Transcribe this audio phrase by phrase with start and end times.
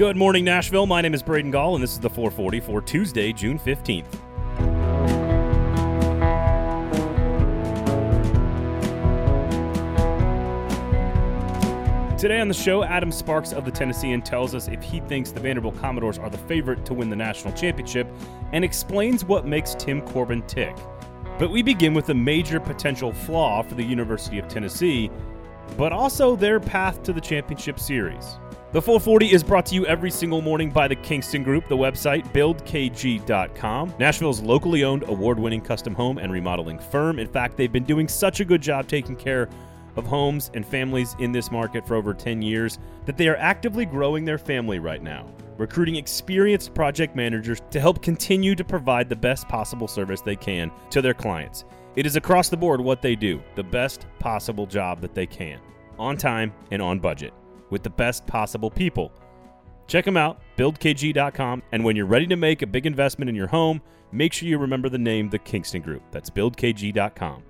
[0.00, 0.86] Good morning, Nashville.
[0.86, 4.06] My name is Braden Gall, and this is the 440 for Tuesday, June 15th.
[12.18, 15.40] Today on the show, Adam Sparks of the Tennessean tells us if he thinks the
[15.40, 18.08] Vanderbilt Commodores are the favorite to win the national championship
[18.52, 20.74] and explains what makes Tim Corbin tick.
[21.38, 25.10] But we begin with a major potential flaw for the University of Tennessee,
[25.76, 28.38] but also their path to the championship series.
[28.72, 32.24] The 440 is brought to you every single morning by the Kingston Group, the website
[32.32, 37.18] buildkg.com, Nashville's locally owned award winning custom home and remodeling firm.
[37.18, 39.48] In fact, they've been doing such a good job taking care
[39.96, 43.84] of homes and families in this market for over 10 years that they are actively
[43.84, 45.26] growing their family right now,
[45.58, 50.70] recruiting experienced project managers to help continue to provide the best possible service they can
[50.90, 51.64] to their clients.
[51.96, 55.58] It is across the board what they do, the best possible job that they can,
[55.98, 57.34] on time and on budget,
[57.70, 59.12] with the best possible people.
[59.86, 63.48] Check them out, buildkg.com, and when you're ready to make a big investment in your
[63.48, 63.80] home,
[64.12, 66.02] make sure you remember the name The Kingston Group.
[66.10, 67.42] That's buildkg.com.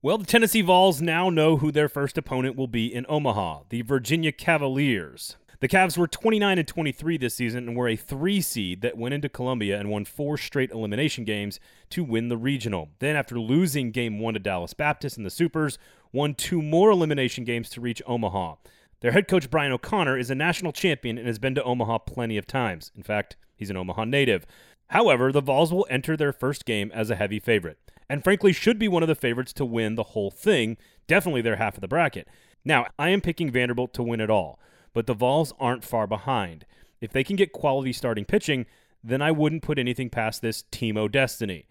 [0.00, 3.82] Well, the Tennessee Vols now know who their first opponent will be in Omaha, the
[3.82, 5.36] Virginia Cavaliers.
[5.60, 9.14] The Cavs were 29 and 23 this season and were a 3 seed that went
[9.14, 12.90] into Columbia and won four straight elimination games to win the regional.
[12.98, 15.78] Then after losing game 1 to Dallas Baptist in the Supers,
[16.12, 18.56] won two more elimination games to reach Omaha.
[19.04, 22.38] Their head coach Brian O'Connor is a national champion and has been to Omaha plenty
[22.38, 22.90] of times.
[22.96, 24.46] In fact, he's an Omaha native.
[24.86, 27.76] However, the Vols will enter their first game as a heavy favorite
[28.08, 31.56] and frankly should be one of the favorites to win the whole thing, definitely their
[31.56, 32.26] half of the bracket.
[32.64, 34.58] Now, I am picking Vanderbilt to win it all,
[34.94, 36.64] but the Vols aren't far behind.
[37.02, 38.64] If they can get quality starting pitching,
[39.02, 41.68] then I wouldn't put anything past this Team O destiny.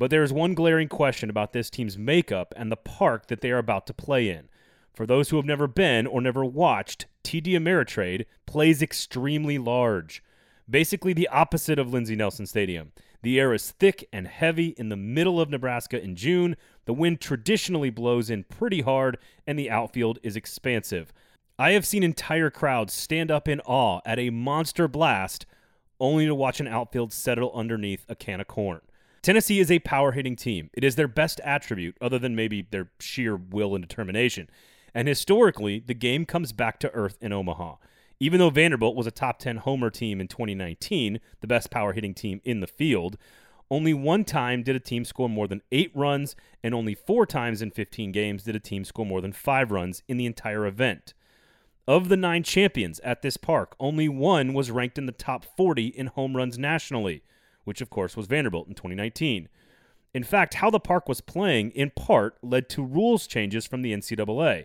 [0.00, 3.52] But there is one glaring question about this team's makeup and the park that they
[3.52, 4.48] are about to play in.
[4.96, 10.22] For those who have never been or never watched, TD Ameritrade plays extremely large,
[10.70, 12.92] basically the opposite of Lindsey Nelson Stadium.
[13.22, 16.56] The air is thick and heavy in the middle of Nebraska in June.
[16.86, 21.12] The wind traditionally blows in pretty hard, and the outfield is expansive.
[21.58, 25.44] I have seen entire crowds stand up in awe at a monster blast,
[26.00, 28.80] only to watch an outfield settle underneath a can of corn.
[29.20, 30.70] Tennessee is a power hitting team.
[30.72, 34.48] It is their best attribute, other than maybe their sheer will and determination.
[34.96, 37.74] And historically, the game comes back to earth in Omaha.
[38.18, 42.14] Even though Vanderbilt was a top 10 homer team in 2019, the best power hitting
[42.14, 43.18] team in the field,
[43.70, 47.60] only one time did a team score more than eight runs, and only four times
[47.60, 51.12] in 15 games did a team score more than five runs in the entire event.
[51.86, 55.88] Of the nine champions at this park, only one was ranked in the top 40
[55.88, 57.22] in home runs nationally,
[57.64, 59.50] which of course was Vanderbilt in 2019.
[60.14, 63.92] In fact, how the park was playing, in part, led to rules changes from the
[63.92, 64.64] NCAA.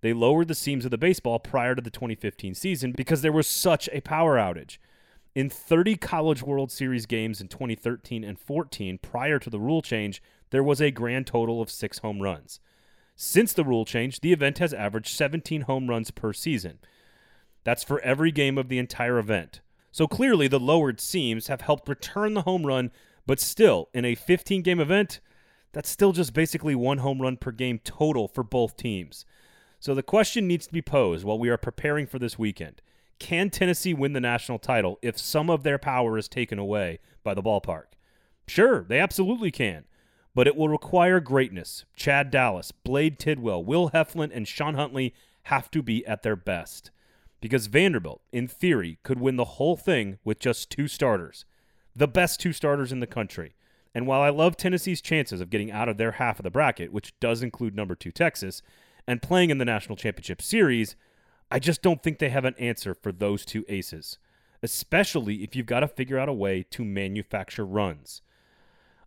[0.00, 3.46] They lowered the seams of the baseball prior to the 2015 season because there was
[3.46, 4.78] such a power outage.
[5.34, 10.22] In 30 College World Series games in 2013 and 14, prior to the rule change,
[10.50, 12.60] there was a grand total of six home runs.
[13.16, 16.78] Since the rule change, the event has averaged 17 home runs per season.
[17.64, 19.60] That's for every game of the entire event.
[19.90, 22.90] So clearly, the lowered seams have helped return the home run,
[23.26, 25.20] but still, in a 15 game event,
[25.72, 29.26] that's still just basically one home run per game total for both teams.
[29.78, 32.80] So the question needs to be posed while we are preparing for this weekend.
[33.18, 37.34] Can Tennessee win the national title if some of their power is taken away by
[37.34, 37.84] the ballpark?
[38.46, 39.84] Sure, they absolutely can.
[40.34, 41.84] But it will require greatness.
[41.94, 45.12] Chad Dallas, Blade Tidwell, Will Heflin, and Sean Hunley
[45.44, 46.90] have to be at their best.
[47.40, 51.44] Because Vanderbilt, in theory, could win the whole thing with just two starters.
[51.98, 53.54] The best two starters in the country.
[53.94, 56.92] And while I love Tennessee's chances of getting out of their half of the bracket,
[56.92, 58.60] which does include number two Texas,
[59.08, 60.94] and playing in the National Championship Series,
[61.50, 64.18] I just don't think they have an answer for those two aces,
[64.62, 68.20] especially if you've got to figure out a way to manufacture runs.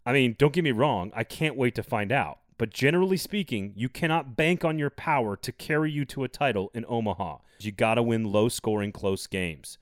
[0.04, 2.40] I mean, don't get me wrong, I can't wait to find out.
[2.58, 6.72] But generally speaking, you cannot bank on your power to carry you to a title
[6.74, 7.38] in Omaha.
[7.60, 9.78] You got to win low scoring, close games.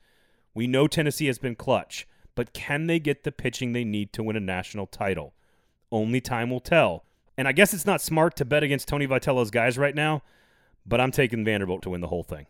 [0.52, 2.06] We know Tennessee has been clutch,
[2.38, 5.34] but can they get the pitching they need to win a national title?
[5.90, 7.04] Only time will tell.
[7.36, 10.22] And I guess it's not smart to bet against Tony Vitello's guys right now,
[10.86, 12.46] but I'm taking Vanderbilt to win the whole thing.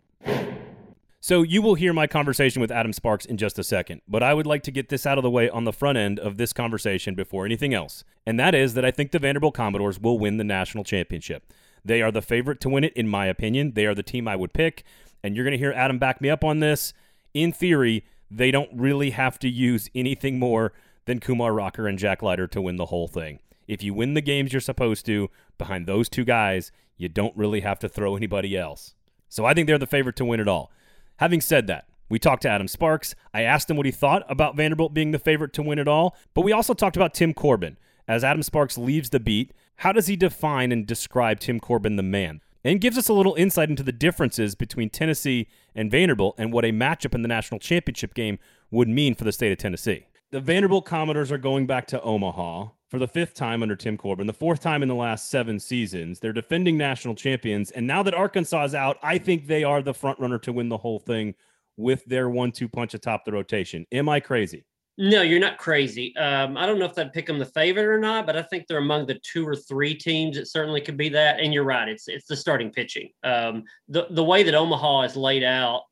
[1.19, 4.35] So you will hear my conversation with Adam Sparks in just a second, but I
[4.35, 6.53] would like to get this out of the way on the front end of this
[6.53, 8.03] conversation before anything else.
[8.27, 11.51] And that is that I think the Vanderbilt Commodores will win the national championship.
[11.83, 13.71] They are the favorite to win it, in my opinion.
[13.73, 14.83] They are the team I would pick,
[15.23, 16.93] and you're going to hear Adam back me up on this.
[17.33, 20.73] In theory, they don't really have to use anything more
[21.05, 23.39] than Kumar Rocker and Jack Leiter to win the whole thing.
[23.67, 27.61] If you win the games you're supposed to behind those two guys, you don't really
[27.61, 28.93] have to throw anybody else.
[29.27, 30.71] So I think they're the favorite to win it all.
[31.17, 33.13] Having said that, We talked to Adam Sparks.
[33.33, 36.17] I asked him what he thought about Vanderbilt being the favorite to win it all,
[36.33, 37.77] but we also talked about Tim Corbin.
[38.07, 42.03] As Adam Sparks leaves the beat, how does he define and describe Tim Corbin the
[42.03, 42.41] man?
[42.63, 46.65] And gives us a little insight into the differences between Tennessee and Vanderbilt and what
[46.65, 48.37] a matchup in the national championship game
[48.69, 50.05] would mean for the state of Tennessee.
[50.31, 54.27] The Vanderbilt Commodores are going back to Omaha for the fifth time under Tim Corbin,
[54.27, 56.19] the fourth time in the last seven seasons.
[56.19, 57.71] They're defending national champions.
[57.71, 60.69] And now that Arkansas is out, I think they are the front runner to win
[60.69, 61.35] the whole thing
[61.77, 63.85] with their one two punch atop the rotation.
[63.91, 64.65] Am I crazy?
[65.01, 66.13] No, you're not crazy.
[66.17, 68.67] Um, I don't know if I'd pick them the favorite or not, but I think
[68.67, 70.35] they're among the two or three teams.
[70.35, 71.39] It certainly could be that.
[71.39, 73.11] And you're right; it's it's the starting pitching.
[73.23, 75.83] Um, the the way that Omaha is laid out,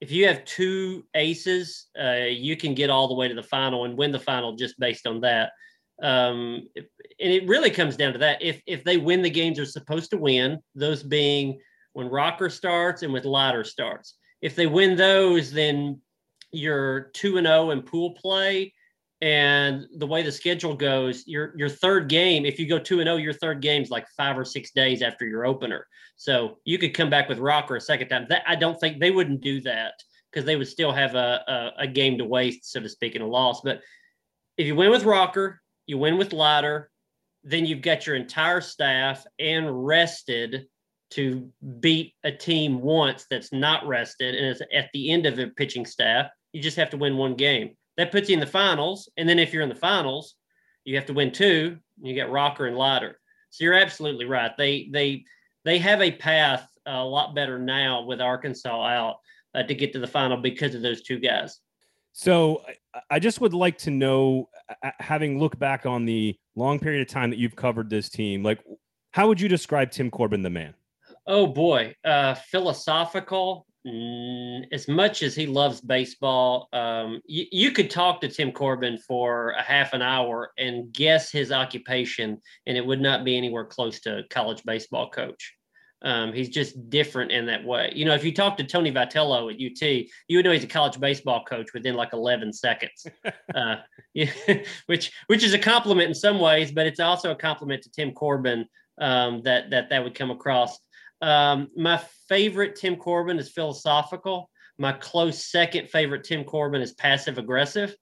[0.00, 3.84] if you have two aces, uh, you can get all the way to the final
[3.84, 5.52] and win the final just based on that.
[6.02, 8.40] Um, and it really comes down to that.
[8.40, 11.60] If if they win the games they're supposed to win, those being
[11.92, 16.00] when Rocker starts and with Leiter starts if they win those, then
[16.56, 18.72] you're two and zero oh in pool play.
[19.22, 23.06] And the way the schedule goes, your your third game, if you go two and
[23.06, 25.86] zero, oh, your third game is like five or six days after your opener.
[26.16, 28.26] So you could come back with Rocker a second time.
[28.28, 29.94] That I don't think they wouldn't do that
[30.30, 33.22] because they would still have a, a, a game to waste, so to speak, in
[33.22, 33.62] a loss.
[33.62, 33.80] But
[34.58, 36.90] if you win with Rocker, you win with Leiter
[37.46, 40.66] then you've got your entire staff and rested
[41.08, 41.48] to
[41.78, 45.86] beat a team once that's not rested and is at the end of a pitching
[45.86, 46.28] staff.
[46.56, 47.76] You just have to win one game.
[47.98, 49.10] That puts you in the finals.
[49.18, 50.36] And then if you're in the finals,
[50.84, 51.76] you have to win two.
[52.00, 53.20] You get Rocker and Leiter.
[53.50, 54.52] So you're absolutely right.
[54.56, 55.24] They they
[55.66, 59.16] they have a path a lot better now with Arkansas out
[59.54, 61.60] uh, to get to the final because of those two guys.
[62.12, 62.62] So
[63.10, 64.48] I just would like to know,
[65.00, 68.64] having looked back on the long period of time that you've covered this team, like
[69.10, 70.72] how would you describe Tim Corbin, the man?
[71.26, 73.66] Oh boy, uh, philosophical.
[73.86, 78.98] Mm, as much as he loves baseball, um, y- you could talk to Tim Corbin
[78.98, 83.64] for a half an hour and guess his occupation, and it would not be anywhere
[83.64, 85.54] close to college baseball coach.
[86.02, 87.92] Um, he's just different in that way.
[87.94, 90.68] You know, if you talk to Tony Vitello at UT, you would know he's a
[90.68, 93.06] college baseball coach within like 11 seconds,
[93.54, 93.76] uh,
[94.14, 94.30] yeah,
[94.86, 98.12] which which is a compliment in some ways, but it's also a compliment to Tim
[98.12, 98.66] Corbin
[98.98, 100.78] um, that that that would come across.
[101.22, 104.50] Um, my favorite Tim Corbin is philosophical.
[104.78, 107.96] My close second favorite Tim Corbin is passive aggressive.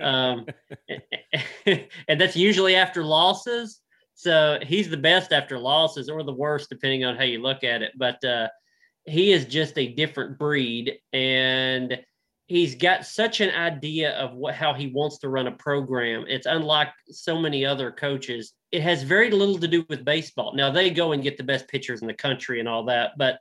[0.00, 0.46] Um,
[1.66, 3.80] and that's usually after losses.
[4.14, 7.82] So he's the best after losses or the worst, depending on how you look at
[7.82, 7.92] it.
[7.96, 8.48] But uh,
[9.04, 10.98] he is just a different breed.
[11.12, 11.98] And
[12.52, 16.26] he's got such an idea of what how he wants to run a program.
[16.28, 18.52] It's unlike so many other coaches.
[18.72, 20.52] It has very little to do with baseball.
[20.54, 23.38] Now they go and get the best pitchers in the country and all that, but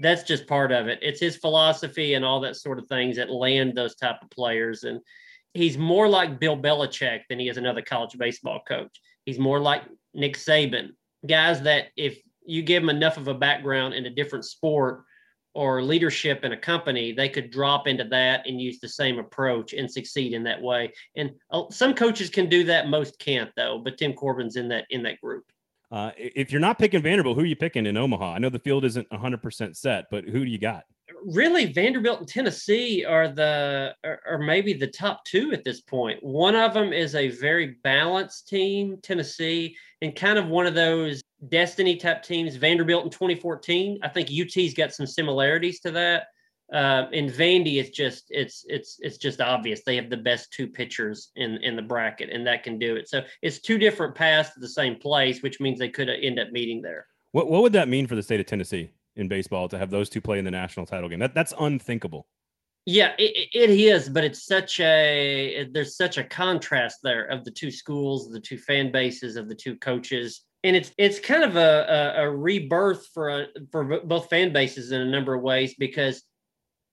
[0.00, 0.98] that's just part of it.
[1.00, 4.82] It's his philosophy and all that sort of things that land those type of players.
[4.82, 4.98] And
[5.54, 9.00] he's more like Bill Belichick than he is another college baseball coach.
[9.26, 9.82] He's more like
[10.12, 10.88] Nick Saban,
[11.24, 15.04] guys that if you give them enough of a background in a different sport,
[15.54, 19.72] or leadership in a company, they could drop into that and use the same approach
[19.72, 20.92] and succeed in that way.
[21.16, 23.80] And uh, some coaches can do that, most can't though.
[23.82, 25.44] But Tim Corbin's in that in that group.
[25.92, 28.34] Uh, if you're not picking Vanderbilt, who are you picking in Omaha?
[28.34, 30.84] I know the field isn't 100% set, but who do you got?
[31.26, 36.22] Really, Vanderbilt and Tennessee are the are maybe the top two at this point.
[36.22, 41.22] One of them is a very balanced team, Tennessee, and kind of one of those
[41.48, 42.56] destiny type teams.
[42.56, 46.24] Vanderbilt in 2014, I think UT's got some similarities to that.
[46.72, 50.68] Uh, in Vandy, it's just it's it's it's just obvious they have the best two
[50.68, 53.08] pitchers in in the bracket, and that can do it.
[53.08, 56.52] So it's two different paths to the same place, which means they could end up
[56.52, 57.06] meeting there.
[57.32, 60.08] What what would that mean for the state of Tennessee in baseball to have those
[60.08, 61.20] two play in the national title game?
[61.20, 62.26] That that's unthinkable.
[62.86, 67.50] Yeah, it, it is, but it's such a there's such a contrast there of the
[67.50, 71.56] two schools, the two fan bases, of the two coaches and it's it's kind of
[71.56, 75.74] a, a, a rebirth for a, for both fan bases in a number of ways
[75.78, 76.22] because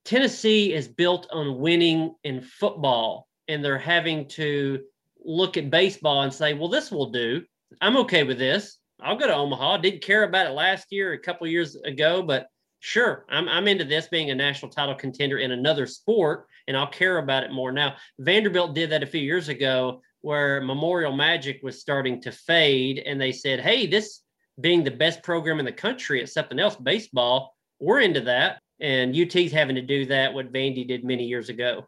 [0.06, 4.80] Tennessee is built on winning in football, and they're having to
[5.24, 7.44] look at baseball and say, "Well, this will do.
[7.82, 8.78] I'm okay with this.
[9.00, 9.78] I'll go to Omaha.
[9.78, 12.48] Didn't care about it last year, a couple years ago, but
[12.80, 16.88] sure, I'm I'm into this being a national title contender in another sport, and I'll
[16.88, 21.60] care about it more now." Vanderbilt did that a few years ago where Memorial Magic
[21.64, 24.22] was starting to fade, and they said, "Hey, this
[24.60, 29.16] being the best program in the country at something else, baseball, we're into that." And
[29.16, 31.88] UT's having to do that what Vandy did many years ago.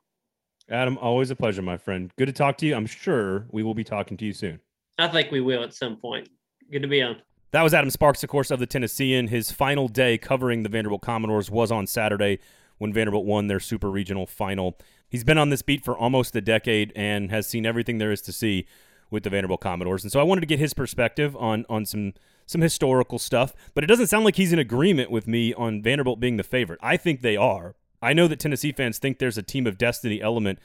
[0.69, 2.11] Adam, always a pleasure, my friend.
[2.17, 2.75] Good to talk to you.
[2.75, 4.59] I'm sure we will be talking to you soon.
[4.99, 6.29] I think we will at some point.
[6.71, 7.17] Good to be on.
[7.51, 9.27] That was Adam Sparks, of course, of the Tennessean.
[9.27, 12.39] His final day covering the Vanderbilt Commodores was on Saturday
[12.77, 14.77] when Vanderbilt won their super regional final.
[15.09, 18.21] He's been on this beat for almost a decade and has seen everything there is
[18.21, 18.67] to see
[19.09, 20.03] with the Vanderbilt Commodores.
[20.03, 22.13] And so I wanted to get his perspective on on some
[22.45, 26.19] some historical stuff, but it doesn't sound like he's in agreement with me on Vanderbilt
[26.19, 26.79] being the favorite.
[26.81, 27.75] I think they are.
[28.01, 30.59] I know that Tennessee fans think there's a team of destiny element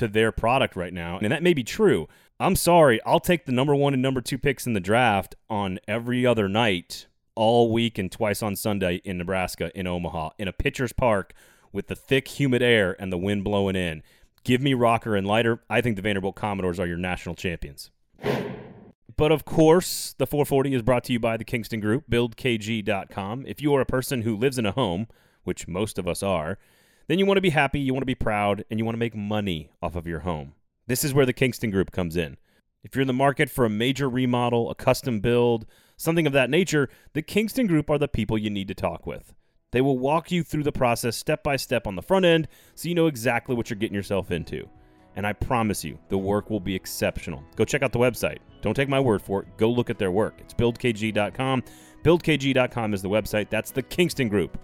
[0.00, 2.08] to their product right now, and that may be true.
[2.40, 5.78] I'm sorry, I'll take the number 1 and number 2 picks in the draft on
[5.86, 10.54] every other night all week and twice on Sunday in Nebraska in Omaha in a
[10.54, 11.34] pitcher's park
[11.70, 14.02] with the thick humid air and the wind blowing in.
[14.42, 15.60] Give me Rocker and Leiter.
[15.68, 17.90] I think the Vanderbilt Commodores are your national champions.
[19.16, 23.44] But of course, the 440 is brought to you by the Kingston Group, buildkg.com.
[23.46, 25.08] If you are a person who lives in a home,
[25.44, 26.58] which most of us are,
[27.10, 29.00] then you want to be happy, you want to be proud, and you want to
[29.00, 30.52] make money off of your home.
[30.86, 32.36] This is where the Kingston Group comes in.
[32.84, 36.50] If you're in the market for a major remodel, a custom build, something of that
[36.50, 39.34] nature, the Kingston Group are the people you need to talk with.
[39.72, 42.88] They will walk you through the process step by step on the front end so
[42.88, 44.68] you know exactly what you're getting yourself into.
[45.16, 47.42] And I promise you, the work will be exceptional.
[47.56, 48.38] Go check out the website.
[48.62, 49.48] Don't take my word for it.
[49.56, 50.34] Go look at their work.
[50.38, 51.64] It's buildkg.com.
[52.04, 53.50] Buildkg.com is the website.
[53.50, 54.56] That's the Kingston Group.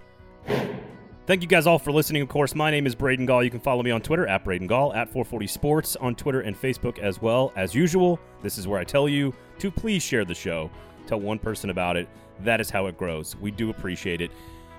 [1.26, 2.22] Thank you guys all for listening.
[2.22, 3.42] Of course, my name is Braden Gall.
[3.42, 6.56] You can follow me on Twitter at Braden Gall, at 440 Sports on Twitter and
[6.56, 7.52] Facebook as well.
[7.56, 10.70] As usual, this is where I tell you to please share the show.
[11.08, 12.08] Tell one person about it.
[12.44, 13.34] That is how it grows.
[13.34, 14.30] We do appreciate it.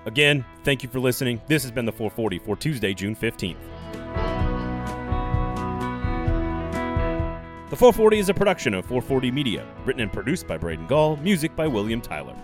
[0.06, 1.38] Again, thank you for listening.
[1.48, 3.58] This has been the 440 for Tuesday, June 15th.
[7.68, 11.54] The 440 is a production of 440 Media, written and produced by Braden Gall, music
[11.54, 12.34] by William Tyler.